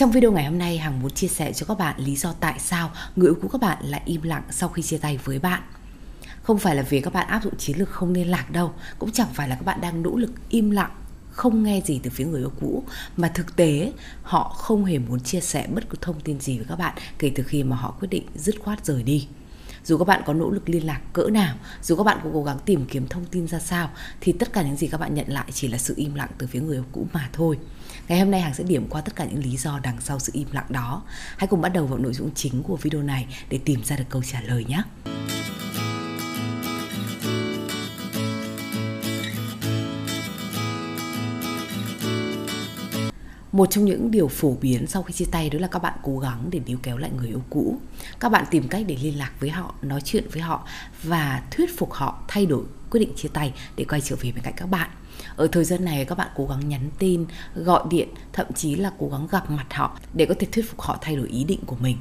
[0.00, 2.58] Trong video ngày hôm nay, Hằng muốn chia sẻ cho các bạn lý do tại
[2.58, 5.62] sao người yêu cũ các bạn lại im lặng sau khi chia tay với bạn.
[6.42, 9.12] Không phải là vì các bạn áp dụng chiến lược không liên lạc đâu, cũng
[9.12, 10.90] chẳng phải là các bạn đang nỗ lực im lặng
[11.30, 12.84] không nghe gì từ phía người yêu cũ
[13.16, 13.92] mà thực tế
[14.22, 17.32] họ không hề muốn chia sẻ bất cứ thông tin gì với các bạn kể
[17.34, 19.28] từ khi mà họ quyết định dứt khoát rời đi
[19.84, 22.42] dù các bạn có nỗ lực liên lạc cỡ nào, dù các bạn có cố
[22.42, 23.90] gắng tìm kiếm thông tin ra sao,
[24.20, 26.46] thì tất cả những gì các bạn nhận lại chỉ là sự im lặng từ
[26.46, 27.58] phía người yêu cũ mà thôi.
[28.08, 30.32] Ngày hôm nay hàng sẽ điểm qua tất cả những lý do đằng sau sự
[30.34, 31.02] im lặng đó.
[31.36, 34.04] Hãy cùng bắt đầu vào nội dung chính của video này để tìm ra được
[34.08, 34.82] câu trả lời nhé.
[43.60, 46.18] Một trong những điều phổ biến sau khi chia tay đó là các bạn cố
[46.18, 47.78] gắng để níu kéo lại người yêu cũ.
[48.20, 50.66] Các bạn tìm cách để liên lạc với họ, nói chuyện với họ
[51.02, 54.44] và thuyết phục họ thay đổi quyết định chia tay để quay trở về bên
[54.44, 54.90] cạnh các bạn.
[55.36, 58.92] Ở thời gian này, các bạn cố gắng nhắn tin, gọi điện, thậm chí là
[58.98, 61.60] cố gắng gặp mặt họ để có thể thuyết phục họ thay đổi ý định
[61.66, 61.96] của mình.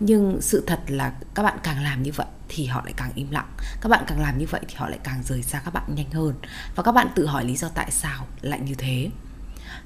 [0.00, 3.30] Nhưng sự thật là các bạn càng làm như vậy thì họ lại càng im
[3.30, 3.48] lặng.
[3.80, 6.10] Các bạn càng làm như vậy thì họ lại càng rời xa các bạn nhanh
[6.10, 6.34] hơn.
[6.74, 9.10] Và các bạn tự hỏi lý do tại sao lại như thế.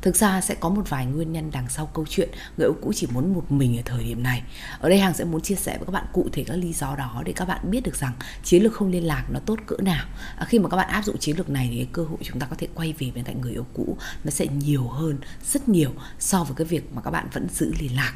[0.03, 2.93] Thực ra sẽ có một vài nguyên nhân đằng sau câu chuyện người yêu cũ
[2.95, 4.43] chỉ muốn một mình ở thời điểm này.
[4.81, 6.97] Ở đây Hàng sẽ muốn chia sẻ với các bạn cụ thể các lý do
[6.97, 8.13] đó để các bạn biết được rằng
[8.45, 10.07] chiến lược không liên lạc nó tốt cỡ nào.
[10.37, 12.47] À, khi mà các bạn áp dụng chiến lược này thì cơ hội chúng ta
[12.47, 15.91] có thể quay về bên cạnh người yêu cũ nó sẽ nhiều hơn rất nhiều
[16.19, 18.13] so với cái việc mà các bạn vẫn giữ liên lạc.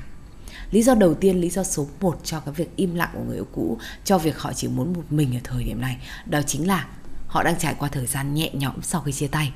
[0.70, 3.36] Lý do đầu tiên, lý do số 1 cho cái việc im lặng của người
[3.36, 5.96] yêu cũ, cho việc họ chỉ muốn một mình ở thời điểm này,
[6.26, 6.86] đó chính là
[7.26, 9.52] họ đang trải qua thời gian nhẹ nhõm sau khi chia tay.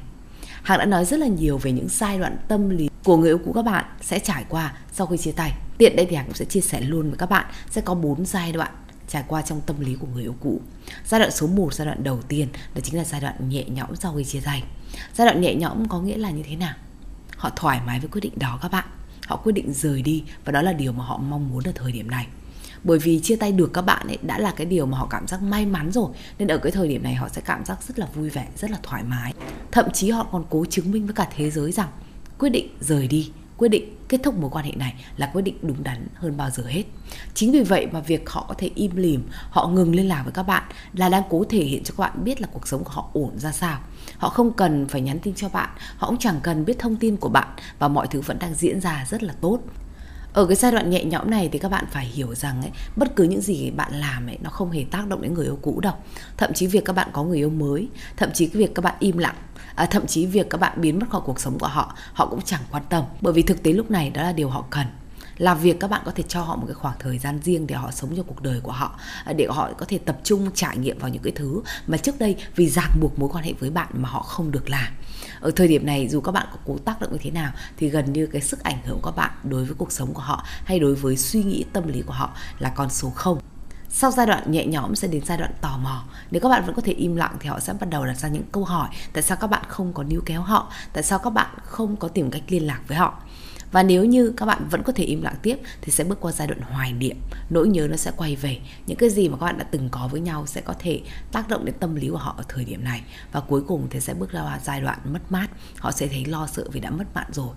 [0.67, 3.39] Hằng đã nói rất là nhiều về những giai đoạn tâm lý của người yêu
[3.39, 5.53] cũ các bạn sẽ trải qua sau khi chia tay.
[5.79, 8.25] Tiện đây thì Hằng cũng sẽ chia sẻ luôn với các bạn sẽ có 4
[8.25, 8.71] giai đoạn
[9.09, 10.61] trải qua trong tâm lý của người yêu cũ.
[11.05, 13.97] Giai đoạn số 1, giai đoạn đầu tiên đó chính là giai đoạn nhẹ nhõm
[13.97, 14.63] sau khi chia tay.
[15.15, 16.75] Giai đoạn nhẹ nhõm có nghĩa là như thế nào?
[17.37, 18.87] Họ thoải mái với quyết định đó các bạn.
[19.27, 21.93] Họ quyết định rời đi và đó là điều mà họ mong muốn ở thời
[21.93, 22.27] điểm này
[22.87, 25.27] bởi vì chia tay được các bạn ấy đã là cái điều mà họ cảm
[25.27, 27.99] giác may mắn rồi nên ở cái thời điểm này họ sẽ cảm giác rất
[27.99, 29.33] là vui vẻ rất là thoải mái
[29.73, 31.89] thậm chí họ còn cố chứng minh với cả thế giới rằng
[32.39, 35.59] quyết định rời đi quyết định kết thúc mối quan hệ này là quyết định
[35.63, 36.83] đúng đắn hơn bao giờ hết.
[37.35, 40.33] Chính vì vậy mà việc họ có thể im lìm, họ ngừng liên lạc với
[40.33, 42.91] các bạn là đang cố thể hiện cho các bạn biết là cuộc sống của
[42.91, 43.79] họ ổn ra sao.
[44.19, 47.17] Họ không cần phải nhắn tin cho bạn, họ cũng chẳng cần biết thông tin
[47.17, 47.49] của bạn
[47.79, 49.61] và mọi thứ vẫn đang diễn ra rất là tốt
[50.37, 53.17] ở cái giai đoạn nhẹ nhõm này thì các bạn phải hiểu rằng ấy bất
[53.17, 55.81] cứ những gì bạn làm ấy nó không hề tác động đến người yêu cũ
[55.81, 55.95] đâu.
[56.37, 58.95] Thậm chí việc các bạn có người yêu mới thậm chí cái việc các bạn
[58.99, 59.35] im lặng
[59.75, 62.43] à, thậm chí việc các bạn biến mất khỏi cuộc sống của họ họ cũng
[62.43, 63.05] chẳng quan tâm.
[63.21, 64.87] Bởi vì thực tế lúc này đó là điều họ cần
[65.39, 67.75] là việc các bạn có thể cho họ một cái khoảng thời gian riêng để
[67.75, 70.77] họ sống cho cuộc đời của họ à, để họ có thể tập trung trải
[70.77, 73.71] nghiệm vào những cái thứ mà trước đây vì ràng buộc mối quan hệ với
[73.71, 74.93] bạn mà họ không được làm.
[75.41, 77.89] Ở thời điểm này, dù các bạn có cố tác động như thế nào, thì
[77.89, 80.45] gần như cái sức ảnh hưởng của các bạn đối với cuộc sống của họ
[80.65, 83.39] hay đối với suy nghĩ, tâm lý của họ là con số không.
[83.89, 86.05] Sau giai đoạn nhẹ nhõm sẽ đến giai đoạn tò mò.
[86.31, 88.29] Nếu các bạn vẫn có thể im lặng thì họ sẽ bắt đầu đặt ra
[88.29, 91.31] những câu hỏi, tại sao các bạn không có níu kéo họ, tại sao các
[91.31, 93.23] bạn không có tìm cách liên lạc với họ
[93.73, 96.33] và nếu như các bạn vẫn có thể im lặng tiếp, thì sẽ bước qua
[96.33, 97.17] giai đoạn hoài niệm.
[97.51, 98.59] Nỗi nhớ nó sẽ quay về.
[98.87, 101.01] Những cái gì mà các bạn đã từng có với nhau sẽ có thể
[101.33, 103.03] tác động đến tâm lý của họ ở thời điểm này.
[103.33, 105.51] Và cuối cùng thì sẽ bước ra giai đoạn mất mát.
[105.79, 107.55] Họ sẽ thấy lo sợ vì đã mất bạn rồi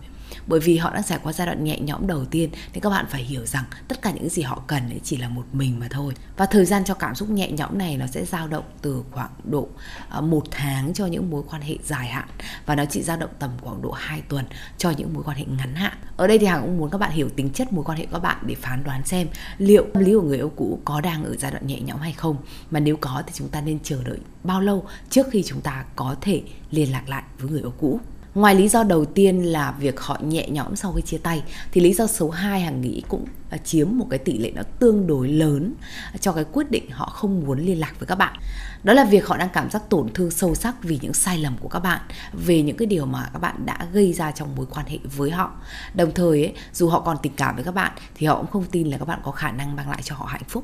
[0.47, 3.05] bởi vì họ đã trải qua giai đoạn nhẹ nhõm đầu tiên nên các bạn
[3.09, 5.87] phải hiểu rằng tất cả những gì họ cần ấy chỉ là một mình mà
[5.89, 6.13] thôi.
[6.37, 9.29] Và thời gian cho cảm xúc nhẹ nhõm này nó sẽ dao động từ khoảng
[9.43, 9.67] độ
[10.09, 12.27] à, một tháng cho những mối quan hệ dài hạn.
[12.65, 14.45] Và nó chỉ dao động tầm khoảng độ 2 tuần
[14.77, 15.97] cho những mối quan hệ ngắn hạn.
[16.17, 18.11] Ở đây thì hằng cũng muốn các bạn hiểu tính chất mối quan hệ của
[18.13, 21.23] các bạn để phán đoán xem liệu tâm lý của người yêu cũ có đang
[21.23, 22.37] ở giai đoạn nhẹ nhõm hay không.
[22.71, 25.85] Mà nếu có thì chúng ta nên chờ đợi bao lâu trước khi chúng ta
[25.95, 27.99] có thể liên lạc lại với người yêu cũ?
[28.35, 31.81] Ngoài lý do đầu tiên là việc họ nhẹ nhõm sau khi chia tay thì
[31.81, 35.07] lý do số 2 hàng nghĩ cũng à, chiếm một cái tỷ lệ nó tương
[35.07, 35.73] đối lớn
[36.13, 38.39] à, cho cái quyết định họ không muốn liên lạc với các bạn.
[38.83, 41.57] Đó là việc họ đang cảm giác tổn thương sâu sắc vì những sai lầm
[41.59, 42.01] của các bạn,
[42.33, 45.31] về những cái điều mà các bạn đã gây ra trong mối quan hệ với
[45.31, 45.51] họ.
[45.93, 48.65] Đồng thời ấy, dù họ còn tình cảm với các bạn thì họ cũng không
[48.71, 50.63] tin là các bạn có khả năng mang lại cho họ hạnh phúc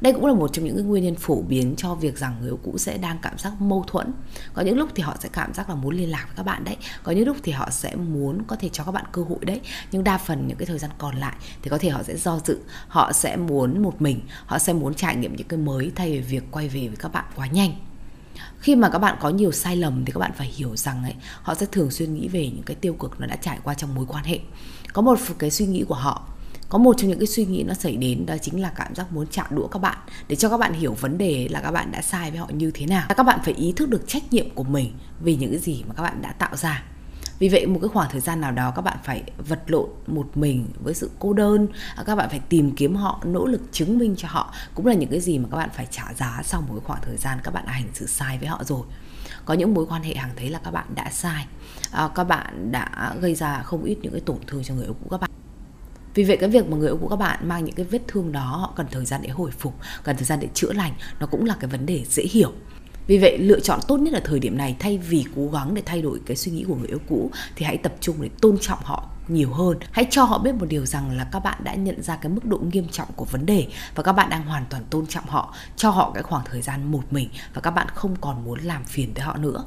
[0.00, 2.48] đây cũng là một trong những cái nguyên nhân phổ biến cho việc rằng người
[2.48, 4.12] yêu cũ sẽ đang cảm giác mâu thuẫn.
[4.54, 6.64] Có những lúc thì họ sẽ cảm giác là muốn liên lạc với các bạn
[6.64, 6.76] đấy.
[7.02, 9.60] Có những lúc thì họ sẽ muốn có thể cho các bạn cơ hội đấy.
[9.92, 12.40] Nhưng đa phần những cái thời gian còn lại thì có thể họ sẽ do
[12.44, 12.58] dự.
[12.88, 14.20] Họ sẽ muốn một mình.
[14.46, 17.12] Họ sẽ muốn trải nghiệm những cái mới thay vì việc quay về với các
[17.12, 17.74] bạn quá nhanh.
[18.58, 21.14] Khi mà các bạn có nhiều sai lầm thì các bạn phải hiểu rằng ấy,
[21.42, 23.94] họ sẽ thường xuyên nghĩ về những cái tiêu cực nó đã trải qua trong
[23.94, 24.38] mối quan hệ.
[24.92, 26.28] Có một cái suy nghĩ của họ
[26.70, 29.12] có một trong những cái suy nghĩ nó xảy đến đó chính là cảm giác
[29.12, 31.92] muốn chạm đũa các bạn để cho các bạn hiểu vấn đề là các bạn
[31.92, 34.50] đã sai với họ như thế nào các bạn phải ý thức được trách nhiệm
[34.50, 36.82] của mình vì những cái gì mà các bạn đã tạo ra
[37.38, 40.36] vì vậy một cái khoảng thời gian nào đó các bạn phải vật lộn một
[40.36, 41.68] mình với sự cô đơn
[42.06, 45.10] các bạn phải tìm kiếm họ nỗ lực chứng minh cho họ cũng là những
[45.10, 47.54] cái gì mà các bạn phải trả giá sau một cái khoảng thời gian các
[47.54, 48.82] bạn đã hành xử sai với họ rồi
[49.44, 51.46] có những mối quan hệ hàng thấy là các bạn đã sai
[51.92, 54.94] à, các bạn đã gây ra không ít những cái tổn thương cho người yêu
[55.00, 55.30] cũ các bạn
[56.14, 58.32] vì vậy cái việc mà người yêu cũ các bạn mang những cái vết thương
[58.32, 59.74] đó, họ cần thời gian để hồi phục,
[60.04, 62.52] cần thời gian để chữa lành, nó cũng là cái vấn đề dễ hiểu.
[63.06, 65.82] Vì vậy, lựa chọn tốt nhất ở thời điểm này, thay vì cố gắng để
[65.86, 68.58] thay đổi cái suy nghĩ của người yêu cũ, thì hãy tập trung để tôn
[68.58, 69.78] trọng họ nhiều hơn.
[69.92, 72.44] Hãy cho họ biết một điều rằng là các bạn đã nhận ra cái mức
[72.44, 75.54] độ nghiêm trọng của vấn đề và các bạn đang hoàn toàn tôn trọng họ,
[75.76, 78.84] cho họ cái khoảng thời gian một mình và các bạn không còn muốn làm
[78.84, 79.64] phiền tới họ nữa.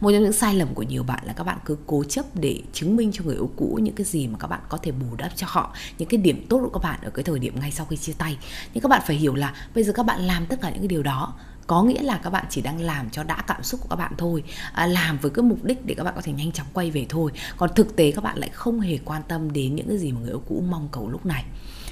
[0.00, 2.62] Một trong những sai lầm của nhiều bạn là các bạn cứ cố chấp để
[2.72, 5.16] chứng minh cho người yêu cũ những cái gì mà các bạn có thể bù
[5.16, 7.70] đắp cho họ, những cái điểm tốt của các bạn ở cái thời điểm ngay
[7.70, 8.38] sau khi chia tay.
[8.74, 10.88] Nhưng các bạn phải hiểu là bây giờ các bạn làm tất cả những cái
[10.88, 11.34] điều đó
[11.66, 14.12] có nghĩa là các bạn chỉ đang làm cho đã cảm xúc của các bạn
[14.18, 14.42] thôi
[14.72, 17.06] à, làm với cái mục đích để các bạn có thể nhanh chóng quay về
[17.08, 17.30] thôi.
[17.56, 20.20] Còn thực tế các bạn lại không hề quan tâm đến những cái gì mà
[20.20, 21.44] người yêu cũ mong cầu lúc này.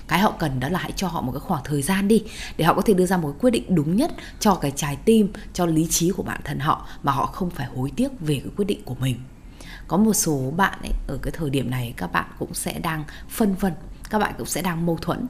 [0.08, 2.24] Cái họ cần đó là hãy cho họ một cái khoảng thời gian đi
[2.56, 4.96] để họ có thể đưa ra một cái quyết định đúng nhất cho cái trái
[4.96, 8.40] tim cho lý trí của bản thân họ mà họ không phải hối tiếc về
[8.44, 9.16] cái quyết định của mình.
[9.88, 13.04] Có một số bạn ấy ở cái thời điểm này các bạn cũng sẽ đang
[13.28, 13.72] phân vân
[14.10, 15.26] các bạn cũng sẽ đang mâu thuẫn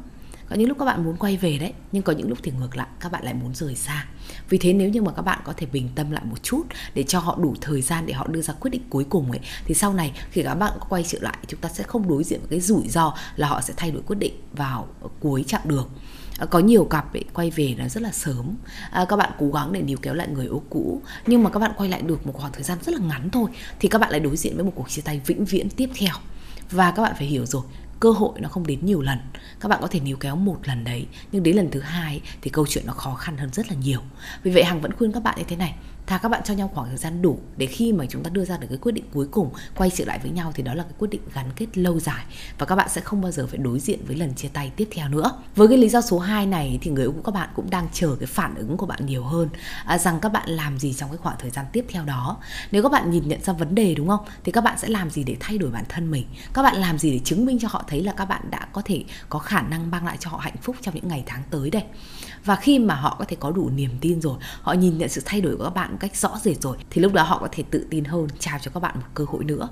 [0.51, 2.77] có những lúc các bạn muốn quay về đấy nhưng có những lúc thì ngược
[2.77, 4.07] lại các bạn lại muốn rời xa.
[4.49, 6.63] Vì thế nếu như mà các bạn có thể bình tâm lại một chút
[6.95, 9.41] để cho họ đủ thời gian để họ đưa ra quyết định cuối cùng ấy
[9.65, 12.41] thì sau này khi các bạn quay trở lại chúng ta sẽ không đối diện
[12.41, 14.89] với cái rủi ro là họ sẽ thay đổi quyết định vào
[15.21, 15.91] cuối chặng đường.
[16.39, 18.55] À, có nhiều cặp ấy, quay về nó rất là sớm.
[18.91, 21.61] À, các bạn cố gắng để níu kéo lại người yêu cũ nhưng mà các
[21.61, 23.51] bạn quay lại được một khoảng thời gian rất là ngắn thôi
[23.81, 26.15] thì các bạn lại đối diện với một cuộc chia tay vĩnh viễn tiếp theo.
[26.71, 27.63] Và các bạn phải hiểu rồi
[28.01, 29.19] cơ hội nó không đến nhiều lần.
[29.61, 32.51] Các bạn có thể níu kéo một lần đấy, nhưng đến lần thứ hai thì
[32.51, 34.01] câu chuyện nó khó khăn hơn rất là nhiều.
[34.43, 35.75] Vì vậy hằng vẫn khuyên các bạn như thế này
[36.11, 38.45] thà các bạn cho nhau khoảng thời gian đủ để khi mà chúng ta đưa
[38.45, 40.83] ra được cái quyết định cuối cùng quay trở lại với nhau thì đó là
[40.83, 42.25] cái quyết định gắn kết lâu dài.
[42.59, 44.89] Và các bạn sẽ không bao giờ phải đối diện với lần chia tay tiếp
[44.91, 45.33] theo nữa.
[45.57, 47.89] Với cái lý do số 2 này thì người yêu của các bạn cũng đang
[47.93, 49.49] chờ cái phản ứng của bạn nhiều hơn
[49.85, 52.37] à, rằng các bạn làm gì trong cái khoảng thời gian tiếp theo đó.
[52.71, 54.25] Nếu các bạn nhìn nhận ra vấn đề đúng không?
[54.45, 56.27] Thì các bạn sẽ làm gì để thay đổi bản thân mình?
[56.55, 58.83] Các bạn làm gì để chứng minh cho họ thấy là các bạn đã có
[58.85, 61.71] thể có khả năng mang lại cho họ hạnh phúc trong những ngày tháng tới
[61.71, 61.83] đây?
[62.45, 65.23] Và khi mà họ có thể có đủ niềm tin rồi, họ nhìn nhận sự
[65.25, 67.49] thay đổi của các bạn một cách rõ rệt rồi, thì lúc đó họ có
[67.53, 69.69] thể tự tin hơn, trao cho các bạn một cơ hội nữa.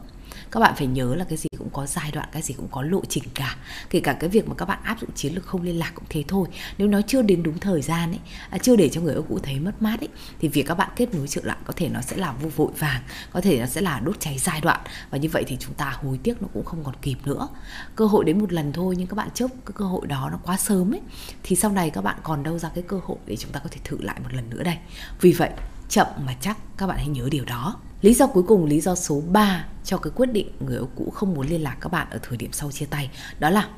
[0.50, 1.48] Các bạn phải nhớ là cái gì?
[1.68, 3.56] Cũng có giai đoạn cái gì cũng có lộ trình cả.
[3.90, 6.04] Kể cả cái việc mà các bạn áp dụng chiến lược không liên lạc cũng
[6.08, 6.48] thế thôi.
[6.78, 8.18] Nếu nó chưa đến đúng thời gian ấy
[8.50, 10.08] à, chưa để cho người yêu cũ thấy mất mát ấy
[10.40, 12.72] thì việc các bạn kết nối trở lại có thể nó sẽ là vô vội
[12.78, 14.80] vàng có thể nó sẽ là đốt cháy giai đoạn.
[15.10, 17.48] Và như vậy thì chúng ta hối tiếc nó cũng không còn kịp nữa.
[17.96, 20.38] Cơ hội đến một lần thôi nhưng các bạn chớp cái cơ hội đó nó
[20.42, 21.00] quá sớm ấy
[21.42, 23.68] thì sau này các bạn còn đâu ra cái cơ hội để chúng ta có
[23.70, 24.76] thể thử lại một lần nữa đây.
[25.20, 25.50] Vì vậy
[25.88, 26.56] chậm mà chắc.
[26.76, 27.76] Các bạn hãy nhớ điều đó.
[28.02, 31.12] Lý do cuối cùng, lý do số 3 cho cái quyết định người yêu cũ
[31.14, 33.68] không muốn liên lạc các bạn ở thời điểm sau chia tay đó là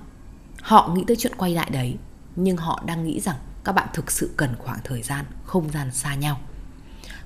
[0.63, 1.97] họ nghĩ tới chuyện quay lại đấy
[2.37, 5.93] nhưng họ đang nghĩ rằng các bạn thực sự cần khoảng thời gian, không gian
[5.93, 6.41] xa nhau.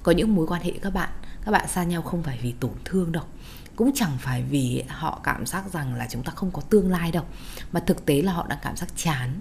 [0.03, 1.09] Có những mối quan hệ các bạn,
[1.45, 3.25] các bạn xa nhau không phải vì tổn thương đâu
[3.77, 7.13] cũng chẳng phải vì họ cảm giác rằng là chúng ta không có tương lai
[7.13, 7.25] đâu
[7.73, 9.41] mà thực tế là họ đang cảm giác chán.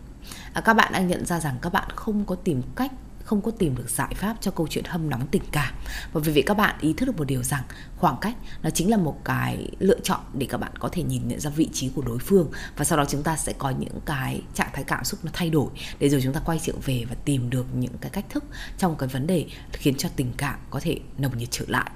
[0.53, 2.91] À, các bạn đang nhận ra rằng các bạn không có tìm cách
[3.23, 5.73] không có tìm được giải pháp cho câu chuyện hâm nóng tình cảm.
[6.13, 7.63] Và vì vậy các bạn ý thức được một điều rằng
[7.97, 11.27] khoảng cách nó chính là một cái lựa chọn để các bạn có thể nhìn
[11.27, 12.51] nhận ra vị trí của đối phương.
[12.77, 15.49] Và sau đó chúng ta sẽ có những cái trạng thái cảm xúc nó thay
[15.49, 15.69] đổi
[15.99, 18.43] để rồi chúng ta quay trở về và tìm được những cái cách thức
[18.77, 21.91] trong cái vấn đề khiến cho tình cảm có thể nồng nhiệt trở lại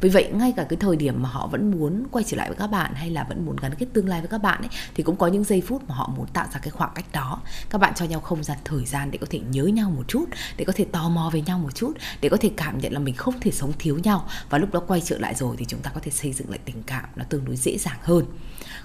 [0.00, 2.56] vì vậy, ngay cả cái thời điểm mà họ vẫn muốn quay trở lại với
[2.56, 5.02] các bạn hay là vẫn muốn gắn kết tương lai với các bạn ấy, thì
[5.02, 7.40] cũng có những giây phút mà họ muốn tạo ra cái khoảng cách đó.
[7.70, 10.24] Các bạn cho nhau không gian thời gian để có thể nhớ nhau một chút,
[10.56, 12.98] để có thể tò mò về nhau một chút, để có thể cảm nhận là
[12.98, 14.28] mình không thể sống thiếu nhau.
[14.50, 16.58] Và lúc đó quay trở lại rồi thì chúng ta có thể xây dựng lại
[16.64, 18.24] tình cảm nó tương đối dễ dàng hơn.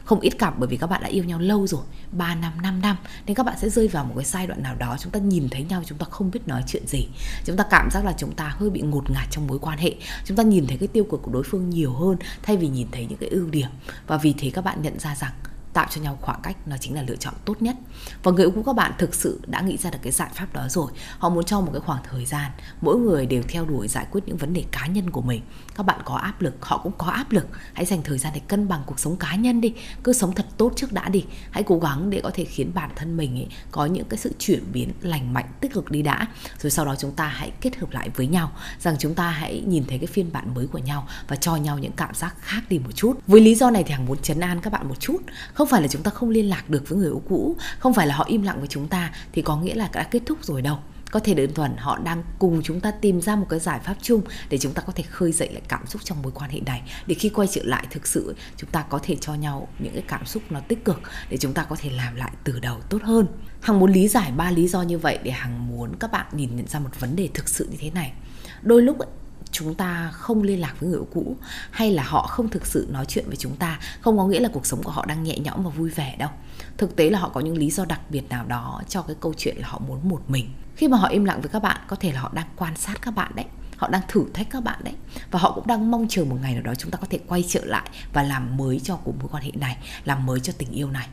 [0.04, 2.82] Không ít cặp, bởi vì các bạn đã yêu nhau lâu rồi 3 năm 5
[2.82, 5.20] năm, nên các bạn sẽ rơi vào một cái giai đoạn nào đó chúng ta
[5.20, 7.08] nhìn thấy nhau, chúng ta không biết nói chuyện gì.
[7.46, 9.96] Chúng ta cảm giác là chúng ta hơi bị ngột ngạt trong mối quan hệ.
[10.26, 12.88] Chúng ta nhìn thấy cái tiêu cực của đối phương nhiều hơn thay vì nhìn
[12.92, 13.70] thấy những cái ưu điểm.
[14.08, 15.32] Và vì thế các bạn nhận ra rằng
[15.78, 17.76] tạo cho nhau khoảng cách, nó chính là lựa chọn tốt nhất.
[18.24, 20.54] Và người yêu cũ các bạn thực sự đã nghĩ ra được cái giải pháp
[20.54, 20.92] đó rồi.
[21.20, 24.22] Họ muốn cho một cái khoảng thời gian, mỗi người đều theo đuổi giải quyết
[24.26, 25.42] những vấn đề cá nhân của mình.
[25.76, 27.48] Các bạn có áp lực, họ cũng có áp lực.
[27.74, 29.74] Hãy dành thời gian để cân bằng cuộc sống cá nhân đi.
[30.04, 31.26] Cứ sống thật tốt trước đã đi.
[31.52, 34.34] Hãy cố gắng để có thể khiến bản thân mình ấy có những cái sự
[34.40, 36.28] chuyển biến lành mạnh, tích cực đi đã.
[36.60, 38.52] Rồi sau đó chúng ta hãy kết hợp lại với nhau.
[38.80, 41.80] Rằng chúng ta hãy nhìn thấy cái phiên bản mới của nhau và cho nhau
[41.80, 43.14] những cảm giác khác đi một chút.
[43.28, 45.18] Với lý do này thì hằng muốn chấn an các bạn một chút.
[45.54, 47.94] Không không phải là chúng ta không liên lạc được với người yêu cũ không
[47.94, 50.38] phải là họ im lặng với chúng ta thì có nghĩa là đã kết thúc
[50.46, 50.78] rồi đâu.
[51.12, 53.96] Có thể đơn thuần họ đang cùng chúng ta tìm ra một cái giải pháp
[54.02, 56.60] chung để chúng ta có thể khơi dậy lại cảm xúc trong mối quan hệ
[56.66, 56.82] này.
[57.08, 60.04] Để khi quay trở lại thực sự chúng ta có thể cho nhau những cái
[60.08, 63.04] cảm xúc nó tích cực để chúng ta có thể làm lại từ đầu tốt
[63.04, 63.28] hơn.
[63.62, 66.56] Hằng muốn lý giải ba lý do như vậy để hằng muốn các bạn nhìn
[66.56, 68.14] nhận ra một vấn đề thực sự như thế này.
[68.62, 69.10] Đôi lúc ấy,
[69.52, 71.36] chúng ta không liên lạc với người yêu cũ,
[71.72, 74.50] hay là họ không thực sự nói chuyện với chúng ta, không có nghĩa là
[74.54, 76.30] cuộc sống của họ đang nhẹ nhõm và vui vẻ đâu.
[76.78, 79.34] Thực tế là họ có những lý do đặc biệt nào đó cho cái câu
[79.38, 80.50] chuyện là họ muốn một mình.
[80.76, 83.02] Khi mà họ im lặng với các bạn, có thể là họ đang quan sát
[83.02, 83.46] các bạn đấy,
[83.78, 84.94] họ đang thử thách các bạn đấy,
[85.32, 87.44] và họ cũng đang mong chờ một ngày nào đó chúng ta có thể quay
[87.48, 90.72] trở lại và làm mới cho cuộc mối quan hệ này, làm mới cho tình
[90.72, 91.08] yêu này.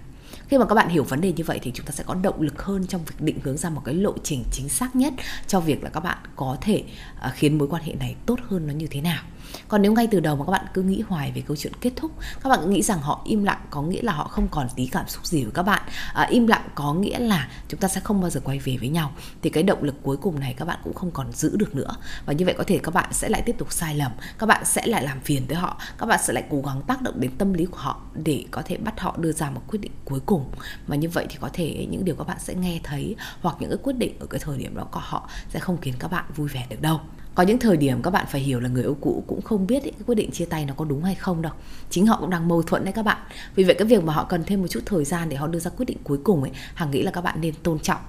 [0.49, 2.41] Khi mà các bạn hiểu vấn đề như vậy thì chúng ta sẽ có động
[2.41, 5.15] lực hơn trong việc định hướng ra một cái lộ trình chính xác nhất
[5.47, 6.85] cho việc là các bạn có thể
[7.25, 9.23] Ờ, khiến mối quan hệ này tốt hơn nó như thế nào.
[9.69, 11.91] Còn nếu ngay từ đầu mà các bạn cứ nghĩ hoài về câu chuyện kết
[11.97, 12.13] thúc
[12.43, 15.09] các bạn nghĩ rằng họ im lặng có nghĩa là họ không còn tí cảm
[15.09, 15.83] xúc gì với các bạn
[16.15, 18.89] à, im lặng có nghĩa là chúng ta sẽ không bao giờ quay về với
[18.89, 19.13] nhau
[19.43, 21.97] thì cái động lực cuối cùng này các bạn cũng không còn giữ được nữa.
[22.27, 24.65] Và như vậy có thể các bạn sẽ lại tiếp tục sai lầm các bạn
[24.65, 27.31] sẽ lại làm phiền tới họ các bạn sẽ lại cố gắng tác động đến
[27.39, 30.21] tâm lý của họ để có thể bắt họ đưa ra một quyết định cuối
[30.27, 30.51] cùng.
[30.87, 33.71] Mà như vậy thì có thể những điều các bạn sẽ nghe thấy hoặc những
[33.71, 36.25] cái quyết định ở cái thời điểm đó của họ sẽ không khiến các bạn
[36.37, 37.01] vui vẻ được đâu
[37.35, 39.83] có những thời điểm các bạn phải hiểu là người yêu cũ cũng không biết
[39.83, 41.53] ý, cái quyết định chia tay nó có đúng hay không đâu.
[41.91, 43.19] Chính họ cũng đang mâu thuẫn đấy các bạn.
[43.55, 45.59] Vì vậy cái việc mà họ cần thêm một chút thời gian để họ đưa
[45.59, 48.01] ra quyết định cuối cùng ấy hằng nghĩ là các bạn nên tôn trọng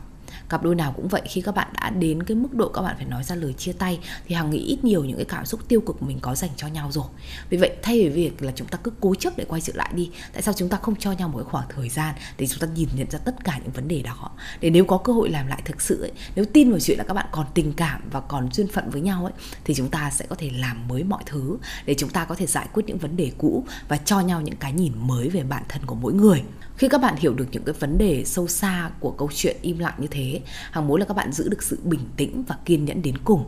[0.49, 2.95] cặp đôi nào cũng vậy khi các bạn đã đến cái mức độ các bạn
[2.95, 5.59] phải nói ra lời chia tay thì hằng nghĩ ít nhiều những cái cảm xúc
[5.67, 7.05] tiêu cực mình có dành cho nhau rồi.
[7.49, 9.91] Vì vậy thay vì việc là chúng ta cứ cố chấp để quay trở lại
[9.95, 12.59] đi tại sao chúng ta không cho nhau một cái khoảng thời gian để chúng
[12.59, 14.31] ta nhìn nhận ra tất cả những vấn đề đó?
[14.59, 17.03] Để nếu có cơ hội làm lại thực sự ấy, nếu tin vào chuyện là
[17.03, 19.33] các bạn còn tình cảm và còn duyên phận với nhau ấy
[19.63, 22.45] thì chúng ta sẽ có thể làm mới mọi thứ để chúng ta có thể
[22.45, 25.63] giải quyết những vấn đề cũ và cho nhau những cái nhìn mới về bản
[25.69, 26.43] thân của mỗi người
[26.77, 29.79] khi các bạn hiểu được những cái vấn đề sâu xa của câu chuyện im
[29.79, 30.41] lặng như thế
[30.71, 33.45] hằng muốn là các bạn giữ được sự bình tĩnh và kiên nhẫn đến cùng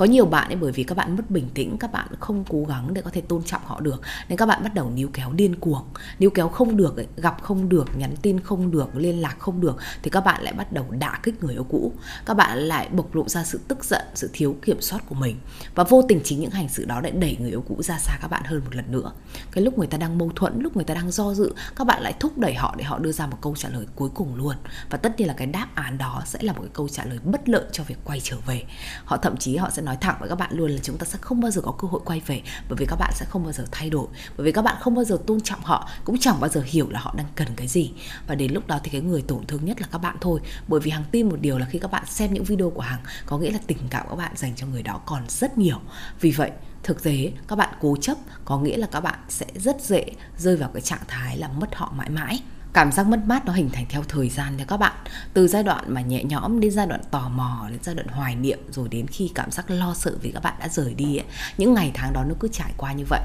[0.00, 2.64] có nhiều bạn ấy bởi vì các bạn mất bình tĩnh các bạn không cố
[2.68, 5.32] gắng để có thể tôn trọng họ được nên các bạn bắt đầu níu kéo
[5.32, 5.82] điên cuồng.
[6.18, 9.60] Níu kéo không được ấy, gặp không được nhắn tin không được liên lạc không
[9.60, 11.92] được thì các bạn lại bắt đầu đả kích người yêu cũ.
[12.26, 15.36] Các bạn lại bộc lộ ra sự tức giận sự thiếu kiểm soát của mình.
[15.74, 18.18] Và vô tình chính những hành xử đó lại đẩy người yêu cũ ra xa
[18.22, 19.12] các bạn hơn một lần nữa.
[19.52, 22.02] Cái lúc người ta đang mâu thuẫn lúc người ta đang do dự các bạn
[22.02, 24.56] lại thúc đẩy họ để họ đưa ra một câu trả lời cuối cùng luôn.
[24.90, 27.18] Và tất nhiên là cái đáp án đó sẽ là một cái câu trả lời
[27.24, 28.62] bất lợi cho việc quay trở về.
[29.04, 31.04] Họ thậm chí họ sẽ nói nói thẳng với các bạn luôn là chúng ta
[31.04, 33.42] sẽ không bao giờ có cơ hội quay về, bởi vì các bạn sẽ không
[33.42, 34.06] bao giờ thay đổi,
[34.36, 36.90] bởi vì các bạn không bao giờ tôn trọng họ, cũng chẳng bao giờ hiểu
[36.90, 37.92] là họ đang cần cái gì.
[38.26, 40.80] Và đến lúc đó thì cái người tổn thương nhất là các bạn thôi, bởi
[40.80, 43.38] vì hằng tin một điều là khi các bạn xem những video của hằng, có
[43.38, 45.78] nghĩa là tình cảm các bạn dành cho người đó còn rất nhiều.
[46.20, 46.50] Vì vậy,
[46.82, 50.04] thực tế, các bạn cố chấp có nghĩa là các bạn sẽ rất dễ
[50.38, 52.42] rơi vào cái trạng thái là mất họ mãi mãi
[52.72, 54.92] cảm giác mất mát nó hình thành theo thời gian nha các bạn
[55.34, 58.36] từ giai đoạn mà nhẹ nhõm đến giai đoạn tò mò đến giai đoạn hoài
[58.36, 61.26] niệm rồi đến khi cảm giác lo sợ vì các bạn đã rời đi ấy.
[61.58, 63.20] những ngày tháng đó nó cứ trải qua như vậy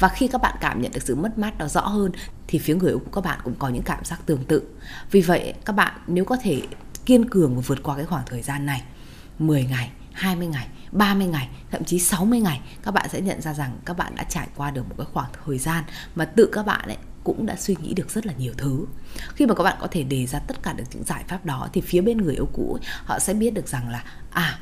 [0.00, 2.12] và khi các bạn cảm nhận được sự mất mát đó rõ hơn
[2.46, 4.62] thì phía người yêu của các bạn cũng có những cảm giác tương tự
[5.10, 6.62] vì vậy các bạn nếu có thể
[7.06, 8.82] kiên cường và vượt qua cái khoảng thời gian này
[9.38, 13.54] 10 ngày 20 ngày, 30 ngày, thậm chí 60 ngày các bạn sẽ nhận ra
[13.54, 15.84] rằng các bạn đã trải qua được một cái khoảng thời gian
[16.14, 18.86] mà tự các bạn ấy cũng đã suy nghĩ được rất là nhiều thứ.
[19.34, 21.68] Khi mà các bạn có thể đề ra tất cả được những giải pháp đó,
[21.72, 24.58] thì phía bên người yêu cũ họ sẽ biết được rằng là à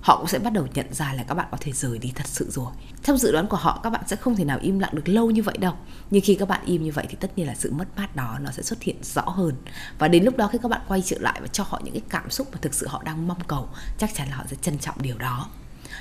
[0.00, 2.26] họ cũng sẽ bắt đầu nhận ra là các bạn có thể rời đi thật
[2.26, 2.72] sự rồi.
[3.02, 5.30] Trong dự đoán của họ, các bạn sẽ không thể nào im lặng được lâu
[5.30, 5.74] như vậy đâu.
[6.10, 8.38] Nhưng khi các bạn im như vậy thì tất nhiên là sự mất mát đó
[8.40, 9.54] nó sẽ xuất hiện rõ hơn.
[9.98, 12.02] Và đến lúc đó khi các bạn quay trở lại và cho họ những cái
[12.08, 14.78] cảm xúc mà thực sự họ đang mong cầu, chắc chắn là họ sẽ trân
[14.78, 15.48] trọng điều đó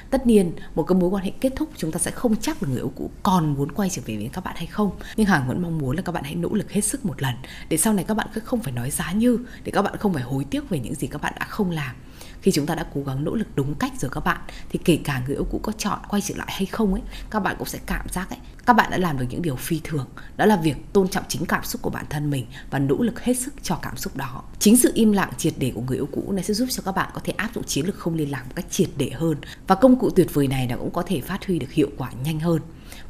[0.09, 2.69] tất nhiên, một cái mối quan hệ kết thúc chúng ta sẽ không chắc là
[2.69, 4.91] người yêu cũ còn muốn quay trở về với các bạn hay không.
[5.17, 7.35] Nhưng hằng vẫn mong muốn là các bạn hãy nỗ lực hết sức một lần,
[7.69, 10.23] để sau này các bạn không phải nói giá như, để các bạn không phải
[10.23, 11.95] hối tiếc về những gì các bạn đã không làm
[12.41, 14.99] khi chúng ta đã cố gắng nỗ lực đúng cách rồi các bạn, thì kể
[15.03, 17.67] cả người yêu cũ có chọn quay trở lại hay không ấy, các bạn cũng
[17.67, 20.07] sẽ cảm giác ấy, các bạn đã làm được những điều phi thường.
[20.37, 23.23] Đó là việc tôn trọng chính cảm xúc của bản thân mình và nỗ lực
[23.23, 24.43] hết sức cho cảm xúc đó.
[24.59, 26.91] Chính sự im lặng, triệt để của người yêu cũ này sẽ giúp cho các
[26.91, 29.37] bạn có thể áp dụng chiến lược không liên lạc một cách triệt để hơn.
[29.67, 32.11] Và công cụ tuyệt vời này nó cũng có thể phát huy được hiệu quả
[32.23, 32.61] nhanh hơn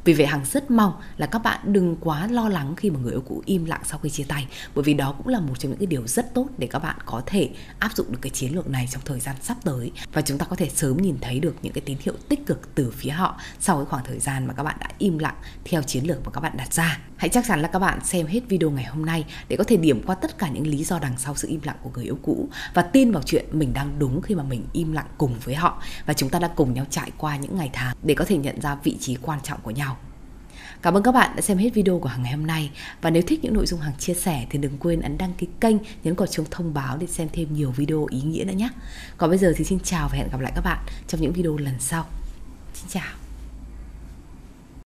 [0.04, 3.12] vì vậy Hằng rất mong là các bạn đừng quá lo lắng khi mà người
[3.12, 5.70] yêu cũ im lặng sau khi chia tay bởi vì đó cũng là một trong
[5.70, 8.54] những cái điều rất tốt để các bạn có thể áp dụng được cái chiến
[8.54, 11.40] lược này trong thời gian sắp tới và chúng ta có thể sớm nhìn thấy
[11.40, 14.46] được những cái tín hiệu tích cực từ phía họ sau cái khoảng thời gian
[14.46, 16.98] mà các bạn đã im lặng theo chiến lược mà các bạn đặt ra.
[17.20, 19.76] Hãy chắc chắn là các bạn xem hết video ngày hôm nay để có thể
[19.76, 22.18] điểm qua tất cả những lý do đằng sau sự im lặng của người yêu
[22.22, 25.54] cũ và tin vào chuyện mình đang đúng khi mà mình im lặng cùng với
[25.54, 28.36] họ và chúng ta đã cùng nhau trải qua những ngày tháng để có thể
[28.36, 29.96] nhận ra vị trí quan trọng của nhau
[30.82, 32.70] Cảm ơn các bạn đã xem hết video của hàng ngày hôm nay
[33.02, 35.46] và nếu thích những nội dung hàng chia sẻ thì đừng quên ấn đăng ký
[35.60, 38.68] kênh, nhấn vào chuông thông báo để xem thêm nhiều video ý nghĩa nữa nhé.
[39.16, 41.56] Còn bây giờ thì xin chào và hẹn gặp lại các bạn trong những video
[41.56, 42.06] lần sau.
[42.74, 43.19] Xin chào.